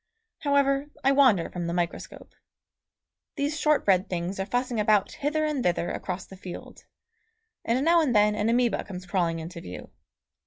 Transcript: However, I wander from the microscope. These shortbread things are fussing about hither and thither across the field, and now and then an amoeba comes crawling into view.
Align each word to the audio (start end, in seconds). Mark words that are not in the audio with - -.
However, 0.39 0.87
I 1.03 1.11
wander 1.11 1.47
from 1.51 1.67
the 1.67 1.75
microscope. 1.75 2.33
These 3.35 3.59
shortbread 3.59 4.09
things 4.09 4.39
are 4.39 4.47
fussing 4.47 4.79
about 4.79 5.11
hither 5.11 5.45
and 5.45 5.63
thither 5.63 5.91
across 5.91 6.25
the 6.25 6.35
field, 6.35 6.85
and 7.63 7.85
now 7.85 8.01
and 8.01 8.15
then 8.15 8.33
an 8.33 8.49
amoeba 8.49 8.83
comes 8.83 9.05
crawling 9.05 9.37
into 9.37 9.61
view. 9.61 9.91